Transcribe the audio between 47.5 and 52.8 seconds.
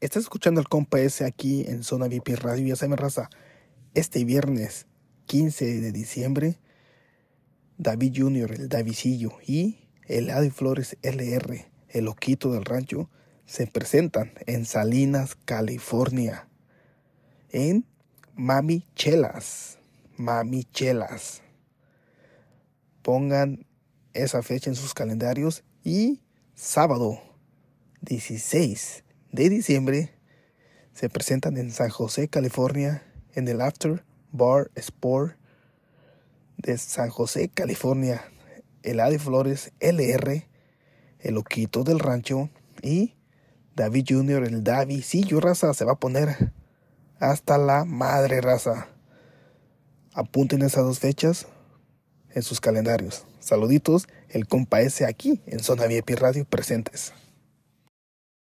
la madre raza. Apunten esas dos fechas en sus